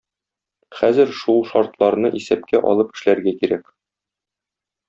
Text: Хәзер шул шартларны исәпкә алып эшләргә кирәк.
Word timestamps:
Хәзер 0.79 1.11
шул 1.19 1.43
шартларны 1.51 2.13
исәпкә 2.21 2.65
алып 2.73 2.99
эшләргә 2.99 3.37
кирәк. 3.43 3.73